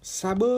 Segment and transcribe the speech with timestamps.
[0.00, 0.48] sabun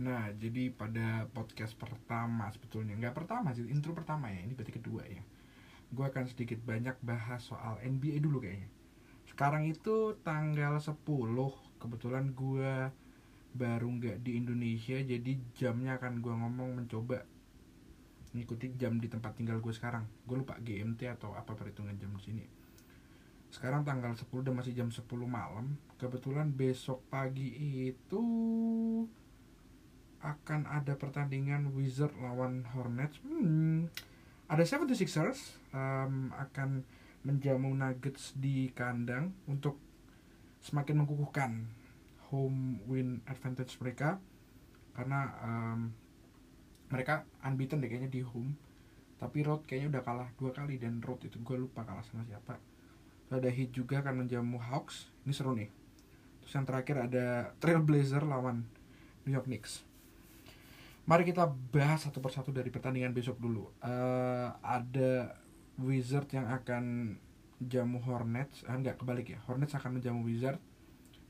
[0.00, 5.06] Nah, jadi pada podcast pertama sebetulnya nggak pertama sih, intro pertama ya, ini berarti kedua
[5.06, 5.22] ya.
[5.94, 8.66] Gue akan sedikit banyak bahas soal NBA dulu kayaknya.
[9.28, 10.98] Sekarang itu tanggal 10,
[11.78, 12.90] kebetulan gue
[13.54, 17.22] baru nggak di Indonesia, jadi jamnya akan gue ngomong mencoba
[18.34, 20.10] ngikuti jam di tempat tinggal gue sekarang.
[20.26, 22.59] Gue lupa GMT atau apa perhitungan jam di sini.
[23.60, 25.76] Sekarang tanggal 10 udah masih jam 10 malam.
[26.00, 27.52] Kebetulan besok pagi
[27.92, 28.24] itu
[30.24, 33.20] akan ada pertandingan Wizard lawan Hornets.
[33.20, 33.92] Hmm,
[34.48, 36.88] ada 76ers um, akan
[37.20, 39.76] menjamu Nuggets di kandang untuk
[40.64, 41.68] semakin mengukuhkan
[42.32, 44.16] home win advantage mereka
[44.96, 45.92] karena um,
[46.88, 48.56] mereka unbeaten deh kayaknya di home
[49.20, 52.56] tapi road kayaknya udah kalah dua kali dan road itu gue lupa kalah sama siapa
[53.30, 55.70] ada Heat juga akan menjamu Hawks ini seru nih
[56.42, 58.66] terus yang terakhir ada Trailblazer lawan
[59.24, 59.90] New York Knicks
[61.10, 63.66] Mari kita bahas satu persatu dari pertandingan besok dulu.
[63.82, 65.34] Uh, ada
[65.74, 67.18] Wizard yang akan
[67.58, 69.42] jamu Hornets, ah, enggak kebalik ya.
[69.50, 70.62] Hornets akan menjamu Wizard.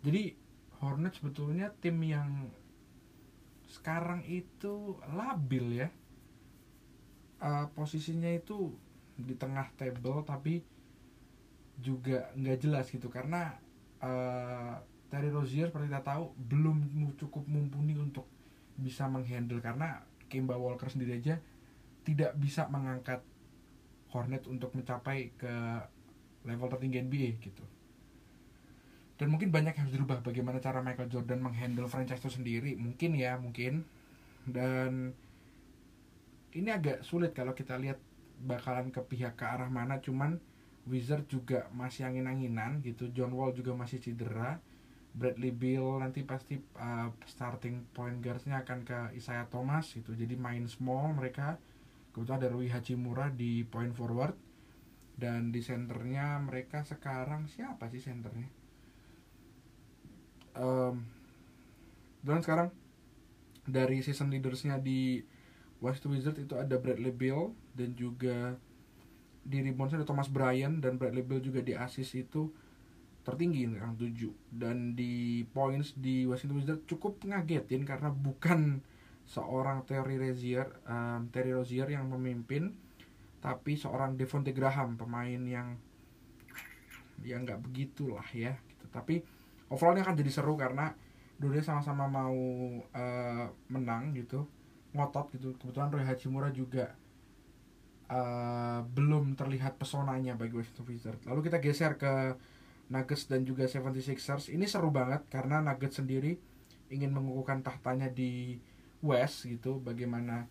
[0.05, 0.37] Jadi
[0.84, 2.53] Hornets sebetulnya tim yang
[3.73, 5.89] sekarang itu labil ya.
[7.41, 8.77] Uh, posisinya itu
[9.17, 10.61] di tengah table tapi
[11.81, 13.56] juga nggak jelas gitu karena
[14.05, 14.77] uh,
[15.11, 16.77] Terry Rozier seperti kita tahu belum
[17.19, 18.31] cukup mumpuni untuk
[18.78, 21.42] bisa menghandle karena Kemba Walker sendiri aja
[22.06, 23.20] tidak bisa mengangkat
[24.11, 25.55] Hornet untuk mencapai ke
[26.47, 27.62] level tertinggi NBA gitu.
[29.20, 32.72] Dan mungkin banyak yang harus dirubah bagaimana cara Michael Jordan menghandle franchise itu sendiri.
[32.75, 33.84] Mungkin ya, mungkin.
[34.48, 35.12] Dan
[36.56, 38.00] ini agak sulit kalau kita lihat
[38.41, 40.41] bakalan ke pihak ke arah mana cuman
[40.89, 43.12] Wizard juga masih angin-anginan gitu.
[43.12, 44.61] John Wall juga masih cedera.
[45.11, 50.14] Bradley Bill nanti pasti uh, starting point guardsnya akan ke Isaiah Thomas gitu.
[50.14, 51.59] Jadi main small mereka.
[52.15, 54.38] Kebetulan ada Rui Hachimura di point forward.
[55.21, 58.49] Dan di centernya mereka sekarang siapa sih centernya?
[60.56, 61.05] Um,
[62.25, 62.72] dan sekarang
[63.69, 65.21] dari season leadersnya di
[65.81, 68.56] West Wizard itu ada Bradley Bill dan juga
[69.41, 72.53] di reboundsnya ada Thomas Bryan dan Bradley Bill juga di assist itu
[73.21, 78.81] tertinggi yang 7 dan di points di Washington Wizards cukup ngagetin karena bukan
[79.29, 82.73] seorang Terry Rozier um, Terry Rozier yang memimpin
[83.41, 85.77] tapi seorang Devonte Graham pemain yang
[87.21, 88.84] ya nggak begitulah ya gitu.
[88.89, 89.21] tapi
[89.69, 90.93] overallnya akan jadi seru karena
[91.37, 92.37] dulunya sama-sama mau
[92.93, 94.45] uh, menang gitu
[94.93, 96.97] ngotot gitu kebetulan Roy Hachimura juga
[98.10, 102.37] uh, belum terlihat pesonanya bagi Washington Wizards lalu kita geser ke
[102.91, 106.34] Nuggets dan juga 76ers ini seru banget karena Nuggets sendiri
[106.91, 108.59] ingin mengukuhkan tahtanya di
[109.00, 109.81] West gitu.
[109.81, 110.50] Bagaimana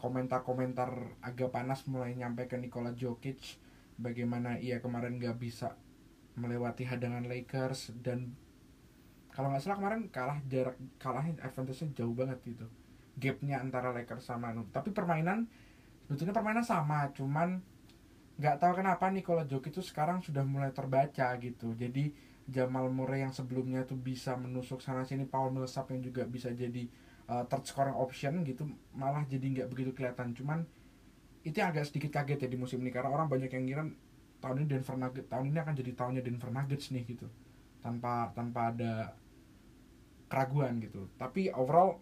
[0.00, 3.60] komentar-komentar agak panas mulai nyampe ke Nikola Jokic.
[4.00, 5.76] Bagaimana ia kemarin gak bisa
[6.38, 8.32] melewati hadangan Lakers dan
[9.34, 12.66] kalau nggak salah kemarin kalah jarak kalahnya advantage-nya jauh banget gitu.
[13.18, 15.50] Gapnya antara Lakers sama tapi permainan
[16.08, 17.60] sebetulnya permainan sama cuman
[18.40, 21.74] nggak tahu kenapa nih kalau Jokic itu sekarang sudah mulai terbaca gitu.
[21.76, 22.14] Jadi
[22.48, 26.88] Jamal Murray yang sebelumnya tuh bisa menusuk sana sini Paul Millsap yang juga bisa jadi
[27.28, 28.64] uh, third scoring option gitu
[28.96, 30.32] malah jadi nggak begitu kelihatan.
[30.32, 30.64] Cuman
[31.44, 33.84] itu agak sedikit kaget ya di musim ini karena orang banyak yang ngira
[34.40, 37.26] tahun ini Denver Nuggets tahun ini akan jadi tahunnya Denver Nuggets nih gitu.
[37.84, 39.12] Tanpa tanpa ada
[40.30, 41.10] keraguan gitu.
[41.20, 42.00] Tapi overall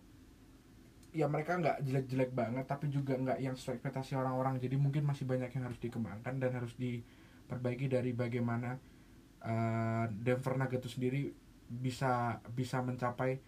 [1.16, 4.60] ya mereka nggak jelek-jelek banget tapi juga nggak yang sesuai ekspektasi orang-orang.
[4.60, 8.76] Jadi mungkin masih banyak yang harus dikembangkan dan harus diperbaiki dari bagaimana
[9.40, 11.22] uh, Denver Nuggets itu sendiri
[11.66, 13.40] bisa bisa mencapai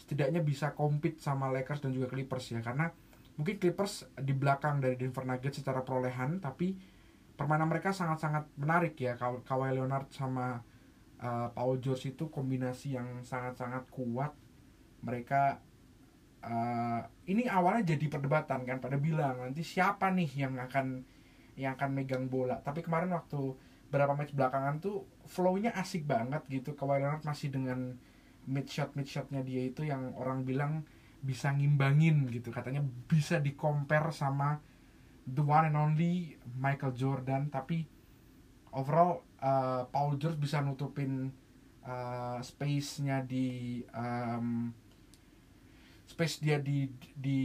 [0.00, 2.64] setidaknya bisa compete sama Lakers dan juga Clippers ya.
[2.64, 2.88] Karena
[3.36, 6.72] mungkin Clippers di belakang dari Denver Nuggets secara perolehan tapi
[7.36, 9.20] permainan mereka sangat-sangat menarik ya.
[9.20, 10.64] Kawhi Leonard sama
[11.20, 14.32] uh, Paul George itu kombinasi yang sangat-sangat kuat.
[15.04, 15.69] Mereka
[16.44, 21.04] uh, ini awalnya jadi perdebatan kan pada bilang nanti siapa nih yang akan
[21.56, 22.58] yang akan megang bola.
[22.60, 23.56] Tapi kemarin waktu
[23.90, 26.72] berapa match belakangan tuh flownya asik banget gitu.
[26.72, 27.98] Kawhi Leonard masih dengan
[28.48, 30.86] mid shot mid shotnya dia itu yang orang bilang
[31.20, 32.48] bisa ngimbangin gitu.
[32.48, 34.56] Katanya bisa di compare sama
[35.28, 37.52] the one and only Michael Jordan.
[37.52, 37.84] Tapi
[38.72, 41.28] overall uh, Paul George bisa nutupin
[41.84, 44.72] uh, space-nya di um,
[46.10, 47.40] space dia di di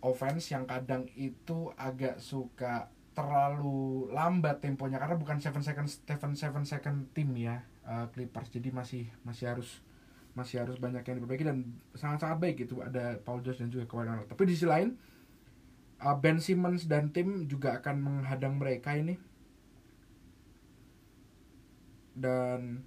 [0.00, 6.62] offense yang kadang itu agak suka terlalu lambat temponya karena bukan seven second seven seven
[6.64, 9.84] second tim ya uh, Clippers jadi masih masih harus
[10.32, 11.58] masih harus banyak yang diperbaiki dan
[11.92, 14.30] sangat-sangat baik gitu ada Paul George dan juga Kawhi Leonard.
[14.30, 14.94] Tapi di sisi lain
[16.00, 19.18] uh, Ben Simmons dan tim juga akan menghadang mereka ini.
[22.14, 22.86] Dan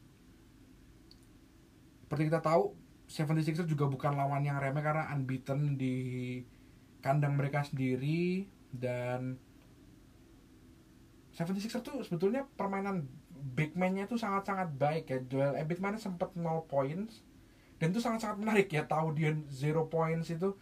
[2.07, 2.82] seperti kita tahu
[3.13, 5.95] 76ers juga bukan lawan yang remeh karena unbeaten di
[7.05, 9.37] kandang mereka sendiri dan
[11.37, 13.05] 76ers tuh sebetulnya permainan
[13.53, 15.19] big man-nya tuh sangat-sangat baik ya.
[15.29, 17.21] Joel Embiid mana sempat 0 points
[17.77, 18.89] dan itu sangat-sangat menarik ya.
[18.89, 20.57] Tahu dia 0 points itu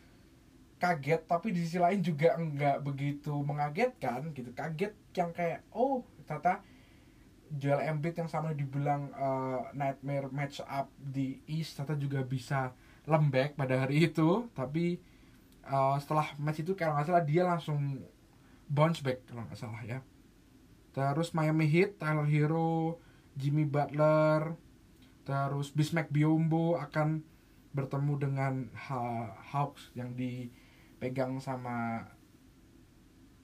[0.82, 4.52] kaget tapi di sisi lain juga enggak begitu mengagetkan gitu.
[4.52, 6.60] Kaget yang kayak oh ternyata
[7.52, 12.72] Joel Embiid yang sama dibilang uh, nightmare match up di East ternyata juga bisa
[13.04, 14.48] lembek pada hari itu.
[14.56, 14.96] Tapi
[15.68, 18.00] uh, setelah match itu kalau nggak salah dia langsung
[18.72, 20.00] bounce back kalau nggak salah ya.
[20.96, 23.00] Terus Miami Heat Tyler Hero
[23.36, 24.56] Jimmy Butler
[25.24, 27.24] terus Bismack Biombo akan
[27.72, 28.54] bertemu dengan
[29.52, 32.08] Hawks yang dipegang sama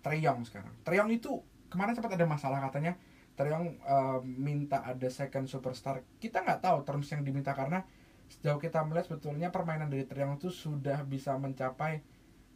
[0.04, 0.76] Trey Young sekarang.
[0.84, 1.40] Trey Young itu
[1.72, 3.00] kemarin sempat ada masalah katanya
[3.38, 6.02] Trey Young uh, minta ada second superstar.
[6.18, 7.86] Kita nggak tahu terms yang diminta karena
[8.28, 12.02] sejauh kita melihat sebetulnya permainan dari Trey Young itu sudah bisa mencapai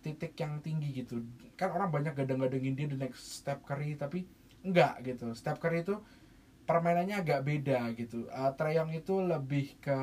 [0.02, 1.22] titik yang tinggi gitu.
[1.54, 4.26] Kan orang banyak gadang-gadangin dia the next step Curry tapi
[4.66, 5.38] enggak gitu.
[5.38, 6.02] Step Curry itu
[6.66, 8.26] permainannya agak beda gitu.
[8.34, 9.98] Uh, Trae Young itu lebih ke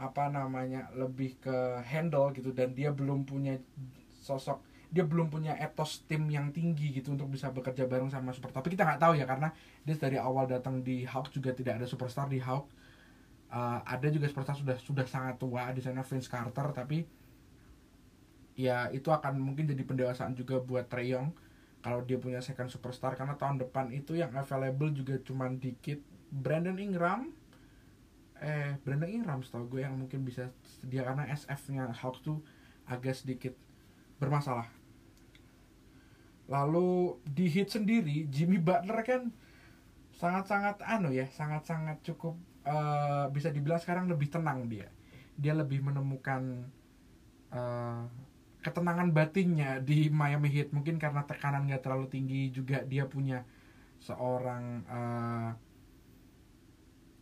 [0.00, 3.60] apa namanya lebih ke handle gitu dan dia belum punya
[4.24, 8.50] sosok dia belum punya etos tim yang tinggi gitu untuk bisa bekerja bareng sama super.
[8.50, 9.54] Tapi kita nggak tahu ya karena
[9.86, 12.74] dia dari awal datang di Hawks juga tidak ada superstar di Hawks
[13.50, 17.04] uh, ada juga superstar sudah sudah sangat tua di sana Vince Carter tapi
[18.54, 21.32] ya itu akan mungkin jadi pendewasaan juga buat Trae Young
[21.80, 26.00] kalau dia punya second superstar karena tahun depan itu yang available juga cuman dikit.
[26.30, 27.34] Brandon Ingram
[28.38, 32.38] eh Brandon Ingram setahu gue yang mungkin bisa sedia karena SF-nya Hawks tuh
[32.86, 33.58] agak sedikit
[34.22, 34.70] bermasalah
[36.50, 39.30] lalu di hit sendiri Jimmy Butler kan
[40.18, 42.36] sangat-sangat anu ya sangat-sangat cukup
[42.66, 44.88] uh, bisa dibilang sekarang lebih tenang dia.
[45.40, 46.68] Dia lebih menemukan
[47.54, 48.04] uh,
[48.60, 50.76] ketenangan batinnya di Miami Heat.
[50.76, 53.46] Mungkin karena tekanan gak terlalu tinggi juga dia punya
[54.00, 55.50] seorang uh,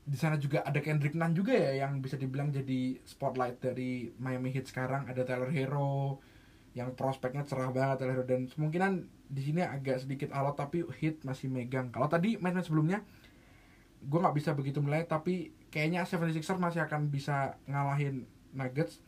[0.09, 4.51] di sana juga ada Kendrick Nunn juga ya yang bisa dibilang jadi spotlight dari Miami
[4.57, 5.07] Heat sekarang.
[5.07, 6.19] Ada Tyler Hero
[6.77, 8.93] yang prospeknya cerah banget Tyler Hero dan kemungkinan
[9.29, 13.05] di sini agak sedikit alot tapi Heat masih megang kalau tadi match sebelumnya
[13.99, 18.25] gue nggak bisa begitu mulai tapi kayaknya 76ers masih akan bisa ngalahin
[18.55, 19.03] Nuggets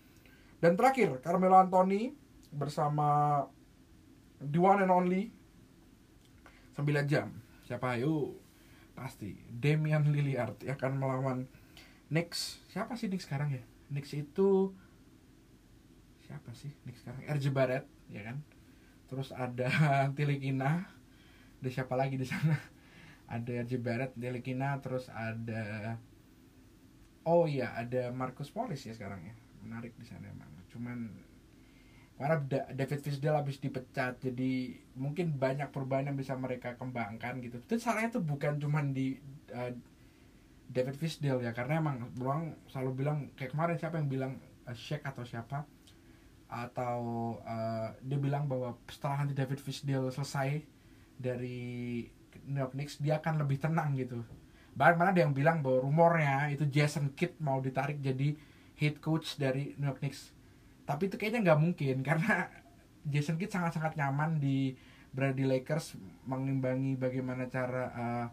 [0.61, 2.13] dan terakhir Carmelo Anthony
[2.53, 3.43] bersama
[4.41, 5.33] the one and only
[6.75, 7.37] 9 jam.
[7.69, 8.35] Siapa ayo?
[8.97, 11.39] Pasti Damian Lillard yang akan melawan
[12.11, 12.65] Knicks.
[12.73, 13.63] Siapa sih Knicks sekarang ya?
[13.93, 14.75] Knicks itu
[16.31, 17.27] siapa sih Knicks sekarang?
[17.27, 18.39] RJ Barrett, ya kan?
[19.11, 19.67] Terus ada
[20.17, 20.87] Tilikina.
[21.59, 22.55] Ada siapa lagi di sana?
[23.35, 25.95] Ada RJ Barrett, Tilikina, terus ada
[27.23, 29.35] Oh iya, ada Marcus Morris ya sekarang ya.
[29.63, 30.51] Menarik di sana emang.
[30.67, 31.15] Cuman
[32.21, 32.37] karena
[32.77, 38.21] David Fisdale habis dipecat jadi mungkin banyak perubahan yang bisa mereka kembangkan gitu itu salahnya
[38.21, 39.17] tuh bukan cuman di
[39.57, 39.73] uh,
[40.69, 44.33] David Fisdale ya karena emang beruang selalu bilang kayak kemarin siapa yang bilang
[44.69, 45.65] uh, Shaq atau siapa
[46.51, 46.99] atau
[47.47, 50.67] uh, dia bilang bahwa setelah nanti David Fisdale selesai
[51.15, 52.03] dari
[52.51, 54.27] New York Knicks dia akan lebih tenang gitu.
[54.75, 58.35] Bahkan mana ada yang bilang bahwa rumornya itu Jason Kidd mau ditarik jadi
[58.75, 60.35] head coach dari New York Knicks.
[60.83, 62.51] Tapi itu kayaknya nggak mungkin karena
[63.07, 64.75] Jason Kidd sangat-sangat nyaman di
[65.11, 68.27] berada Lakers mengimbangi bagaimana cara uh,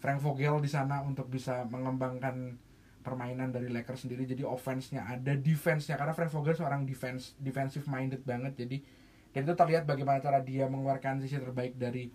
[0.00, 2.60] Frank Vogel di sana untuk bisa mengembangkan
[3.04, 4.24] permainan dari Lakers sendiri.
[4.24, 6.00] Jadi offense-nya ada defense-nya.
[6.00, 8.56] Karena Frank Vogel seorang defense defensive minded banget.
[8.56, 8.80] Jadi
[9.34, 12.06] dan itu terlihat bagaimana cara dia mengeluarkan sisi terbaik dari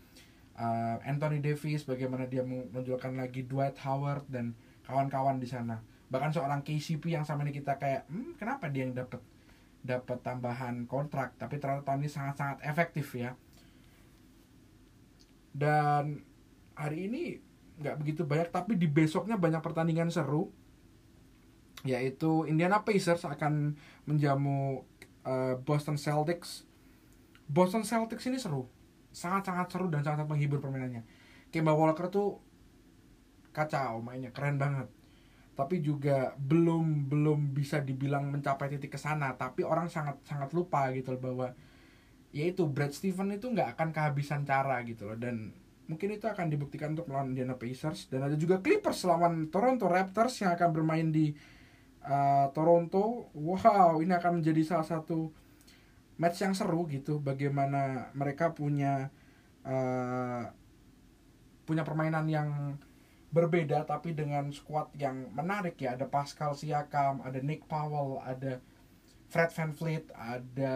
[0.56, 4.56] uh, Anthony Davis bagaimana dia menunjukkan lagi Dwight Howard dan
[4.88, 5.84] kawan-kawan di sana.
[6.10, 9.22] Bahkan seorang KCP yang sama ini kita kayak hmm, kenapa dia yang dapat
[9.84, 11.36] dapat tambahan kontrak?
[11.36, 13.36] Tapi ternyata tahun ini sangat-sangat efektif ya.
[15.52, 16.24] Dan
[16.80, 17.24] hari ini
[17.80, 20.52] nggak begitu banyak tapi di besoknya banyak pertandingan seru
[21.88, 24.84] yaitu Indiana Pacers akan menjamu
[25.24, 26.68] uh, Boston Celtics.
[27.48, 28.68] Boston Celtics ini seru.
[29.10, 31.08] Sangat-sangat seru dan sangat menghibur permainannya.
[31.50, 32.38] Kemba Walker tuh
[33.56, 34.88] kacau mainnya keren banget.
[35.58, 40.88] Tapi juga belum belum bisa dibilang mencapai titik ke sana tapi orang sangat sangat lupa
[40.96, 41.48] gitu loh bahwa
[42.32, 45.18] yaitu Brad Steven itu nggak akan kehabisan cara gitu loh.
[45.18, 45.52] Dan
[45.90, 48.08] mungkin itu akan dibuktikan untuk melawan Indiana Pacers.
[48.14, 51.34] Dan ada juga Clippers lawan Toronto Raptors yang akan bermain di
[52.06, 53.32] uh, Toronto.
[53.36, 55.32] Wow, ini akan menjadi salah satu
[56.20, 57.20] match yang seru gitu.
[57.20, 59.12] Bagaimana mereka punya
[59.64, 60.44] uh,
[61.64, 62.50] punya permainan yang
[63.30, 65.96] berbeda tapi dengan squad yang menarik ya.
[65.98, 68.58] Ada Pascal Siakam, ada Nick Powell, ada
[69.30, 70.74] Fred Van Vliet, ada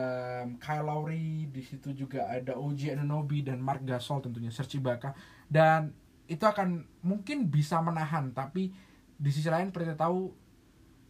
[0.62, 5.18] Kyle Lowry, di situ juga ada OG Anunoby dan Mark Gasol tentunya Serge Ibaka
[5.50, 5.90] dan
[6.30, 8.70] itu akan mungkin bisa menahan tapi
[9.18, 10.43] di sisi lain seperti tahu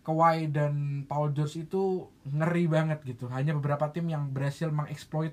[0.03, 3.31] Kawhi dan Paul George itu ngeri banget gitu.
[3.31, 5.31] Hanya beberapa tim yang berhasil mengeksploit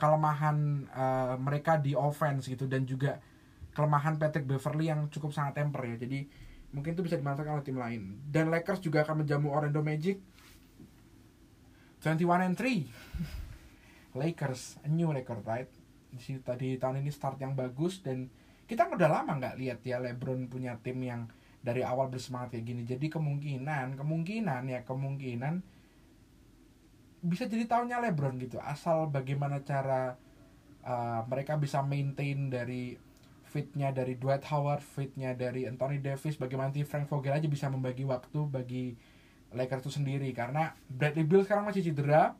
[0.00, 3.20] kelemahan uh, mereka di offense gitu dan juga
[3.76, 5.96] kelemahan Patrick Beverly yang cukup sangat temper ya.
[6.00, 6.24] Jadi
[6.72, 8.02] mungkin itu bisa dimanfaatkan oleh tim lain.
[8.24, 10.16] Dan Lakers juga akan menjamu Orlando Magic
[12.00, 15.68] 21 and 3 Lakers a new record right
[16.10, 18.26] di situ tadi tahun ini start yang bagus dan
[18.66, 22.82] kita udah lama nggak lihat ya LeBron punya tim yang dari awal bersemangat kayak gini.
[22.88, 25.60] Jadi kemungkinan kemungkinan ya kemungkinan
[27.20, 28.56] bisa jadi tahunnya LeBron gitu.
[28.60, 30.16] Asal bagaimana cara
[30.84, 32.96] uh, mereka bisa maintain dari
[33.44, 38.40] fitnya dari Dwight Howard fitnya dari Anthony Davis bagaimana Frank Vogel aja bisa membagi waktu
[38.48, 38.96] bagi
[39.52, 40.32] Lakers itu sendiri.
[40.32, 42.32] Karena Bradley Beal sekarang masih cedera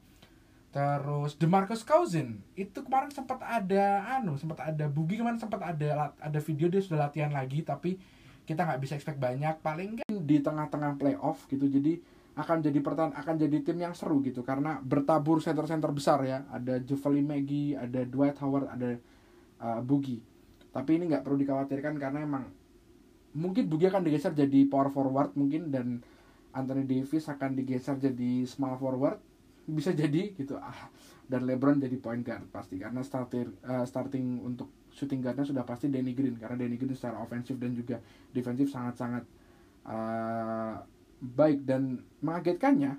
[0.70, 6.38] terus DeMarcus Cousins itu kemarin sempat ada anu sempat ada bugi kemarin sempat ada ada
[6.38, 7.98] video dia sudah latihan lagi tapi
[8.50, 11.70] kita nggak bisa expect banyak paling di tengah-tengah playoff gitu.
[11.70, 14.42] Jadi akan jadi pertahan akan jadi tim yang seru gitu.
[14.42, 16.42] Karena bertabur center-center besar ya.
[16.50, 18.98] Ada Javali Maggie ada Dwight Howard ada
[19.62, 20.30] uh, Bugi
[20.70, 22.46] tapi ini nggak perlu dikhawatirkan karena emang
[23.34, 26.02] mungkin Bugi akan digeser jadi power forward mungkin dan
[26.50, 29.18] Anthony Davis akan digeser jadi small forward.
[29.70, 30.58] Bisa jadi gitu.
[30.58, 30.90] Ah
[31.30, 32.78] dan LeBron jadi point guard pasti.
[32.78, 37.22] Karena starter uh, starting untuk shooting guardnya sudah pasti Danny Green karena Danny Green secara
[37.22, 38.02] ofensif dan juga
[38.34, 39.24] defensif sangat-sangat
[39.86, 40.74] uh,
[41.20, 42.98] baik dan mengagetkannya.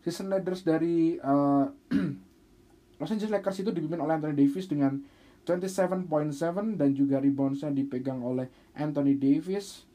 [0.00, 1.68] Season leaders dari uh,
[3.00, 5.00] Los Angeles Lakers itu dipimpin oleh Anthony Davis dengan
[5.44, 9.88] 27.7 dan juga reboundsnya dipegang oleh Anthony Davis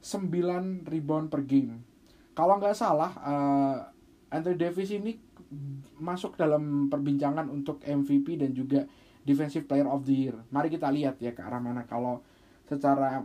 [0.00, 1.84] 9 rebound per game.
[2.32, 3.76] Kalau nggak salah uh,
[4.32, 5.16] Anthony Davis ini
[6.00, 8.84] masuk dalam perbincangan untuk MVP dan juga
[9.26, 10.36] Defensive Player of the Year.
[10.54, 11.82] Mari kita lihat ya ke arah mana.
[11.82, 12.22] Kalau
[12.62, 13.18] secara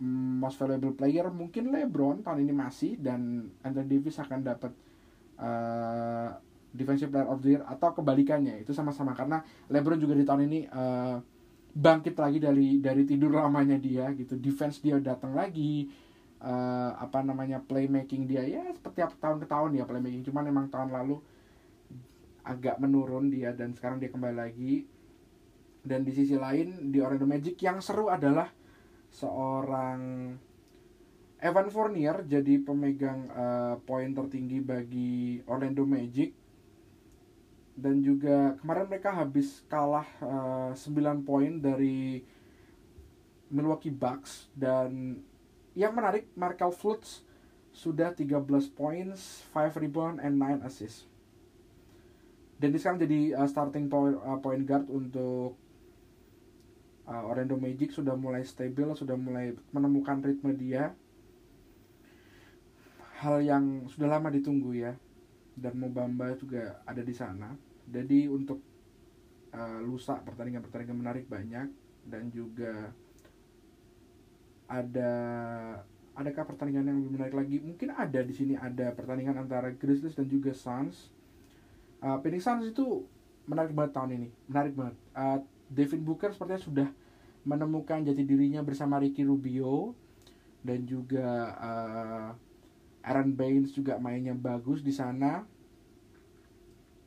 [0.00, 4.72] mm, most valuable player mungkin LeBron tahun ini masih dan Anthony Davis akan dapat
[5.36, 6.32] uh,
[6.72, 8.64] Defensive Player of the Year atau kebalikannya.
[8.64, 11.20] Itu sama-sama karena LeBron juga di tahun ini uh,
[11.72, 14.40] bangkit lagi dari dari tidur lamanya dia gitu.
[14.40, 15.92] Defense dia datang lagi
[16.40, 18.40] uh, apa namanya playmaking dia.
[18.48, 20.24] Ya seperti apa tahun ke tahun ya playmaking.
[20.32, 21.20] Cuman emang tahun lalu
[22.42, 24.88] agak menurun dia dan sekarang dia kembali lagi
[25.82, 28.50] dan di sisi lain di Orlando Magic yang seru adalah
[29.10, 30.32] seorang
[31.42, 36.30] Evan Fournier jadi pemegang uh, poin tertinggi bagi Orlando Magic
[37.74, 42.20] dan juga kemarin mereka habis kalah uh, eh, 9 poin dari
[43.48, 45.18] Milwaukee Bucks dan
[45.72, 47.24] yang menarik Markel Fultz
[47.72, 48.44] sudah 13
[48.76, 51.08] points, 5 rebound and 9 assist.
[52.60, 55.56] Dan dia sekarang jadi uh, starting point, point guard untuk
[57.06, 60.94] uh, Orlando Magic sudah mulai stabil, sudah mulai menemukan ritme dia.
[63.22, 64.92] Hal yang sudah lama ditunggu ya.
[65.52, 67.52] Dan Mobamba juga ada di sana.
[67.86, 68.58] Jadi untuk
[69.52, 71.68] uh, lusa pertandingan-pertandingan menarik banyak
[72.08, 72.90] dan juga
[74.66, 75.12] ada
[76.16, 80.28] adakah pertandingan yang lebih menarik lagi mungkin ada di sini ada pertandingan antara Grizzlies dan
[80.28, 81.12] juga Suns
[82.00, 83.04] uh, Phoenix Suns itu
[83.48, 85.38] menarik banget tahun ini menarik banget uh,
[85.72, 86.88] Devin Booker sepertinya sudah
[87.42, 89.96] menemukan jati dirinya bersama Ricky Rubio
[90.62, 91.26] dan juga
[91.58, 92.30] uh,
[93.02, 95.42] Aaron Baines juga mainnya bagus di sana.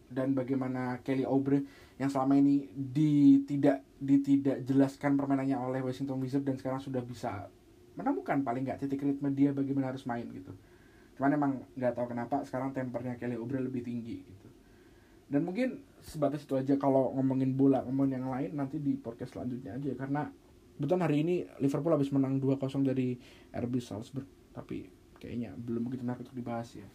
[0.06, 1.66] Dan bagaimana Kelly Oubre
[1.98, 7.02] yang selama ini di tidak di tidak jelaskan permainannya oleh Washington Wizards dan sekarang sudah
[7.02, 7.50] bisa
[7.96, 10.54] menemukan paling nggak titik ritme dia bagaimana harus main gitu.
[11.18, 14.48] Cuman emang nggak tahu kenapa sekarang tempernya Kelly Oubre lebih tinggi gitu.
[15.32, 16.78] Dan mungkin sebatas itu aja.
[16.78, 19.92] Kalau ngomongin bola ngomongin yang lain nanti di podcast selanjutnya aja.
[19.98, 20.30] Karena
[20.78, 23.18] betul hari ini Liverpool habis menang 2-0 dari
[23.52, 24.30] RB Salzburg.
[24.54, 24.86] Tapi
[25.18, 26.86] kayaknya belum begitu menarik untuk dibahas ya.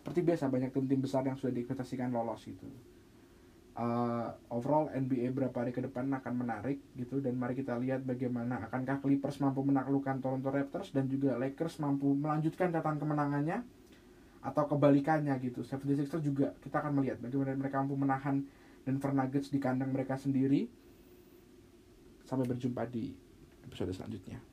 [0.00, 2.68] Seperti biasa banyak tim-tim besar yang sudah diekspektasikan lolos gitu.
[3.80, 7.24] Uh, overall NBA berapa hari ke depan akan menarik gitu.
[7.24, 12.12] Dan mari kita lihat bagaimana akankah Clippers mampu menaklukkan Toronto Raptors dan juga Lakers mampu
[12.12, 13.79] melanjutkan catatan kemenangannya
[14.40, 15.60] atau kebalikannya gitu.
[15.62, 18.42] 76ers juga kita akan melihat bagaimana mereka mampu menahan
[18.82, 20.66] Denver Nuggets di kandang mereka sendiri.
[22.24, 23.10] Sampai berjumpa di
[23.66, 24.49] episode selanjutnya